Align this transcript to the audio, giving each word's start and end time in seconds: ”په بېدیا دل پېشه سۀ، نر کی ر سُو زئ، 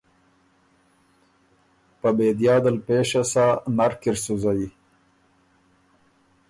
”په 1.99 2.09
بېدیا 2.17 2.55
دل 2.63 2.77
پېشه 2.85 3.23
سۀ، 3.31 3.45
نر 3.77 3.91
کی 4.01 4.09
ر 4.13 4.17
سُو 4.23 4.35
زئ، 4.43 4.61